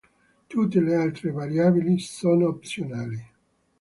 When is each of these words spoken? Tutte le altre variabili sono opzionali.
Tutte 0.47 0.79
le 0.81 0.95
altre 0.95 1.29
variabili 1.29 1.99
sono 1.99 2.47
opzionali. 2.47 3.23